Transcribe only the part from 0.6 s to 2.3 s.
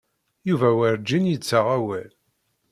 werǧin yettaɣ awal.